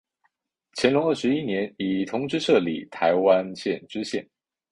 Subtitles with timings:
[0.71, 4.27] 乾隆二十一年以同知摄理台湾县知县。